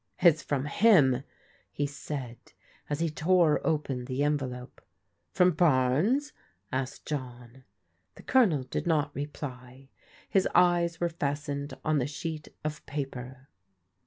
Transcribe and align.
It's 0.19 0.41
from 0.41 0.65
him/' 0.65 1.23
he 1.71 1.85
said 1.85 2.37
as 2.89 3.01
he 3.01 3.09
tore 3.11 3.61
open 3.63 4.05
the 4.05 4.23
envelope. 4.23 4.81
From 5.31 5.51
Barnes?" 5.51 6.33
asked 6.71 7.05
John. 7.05 7.65
The 8.15 8.23
Colonel 8.23 8.63
did 8.63 8.87
not 8.87 9.15
reply. 9.15 9.89
His 10.27 10.47
eyes 10.55 10.99
were 10.99 11.09
fastened 11.09 11.75
on 11.85 11.99
the 11.99 12.07
sheet 12.07 12.47
of 12.63 12.83
paper. 12.87 13.45